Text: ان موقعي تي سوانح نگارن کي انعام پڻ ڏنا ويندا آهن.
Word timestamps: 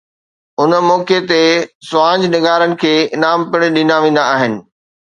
ان 0.63 0.71
موقعي 0.89 1.19
تي 1.31 1.43
سوانح 1.89 2.25
نگارن 2.35 2.71
کي 2.81 2.93
انعام 3.15 3.39
پڻ 3.51 3.59
ڏنا 3.75 3.97
ويندا 4.03 4.29
آهن. 4.35 4.61